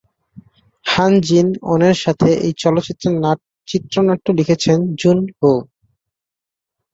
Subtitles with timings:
[0.85, 3.37] হান জিন-ওনের সাথে এই চলচ্চিত্রের
[3.67, 5.53] চিত্রনাট্য লিখেছেন জুন-হো।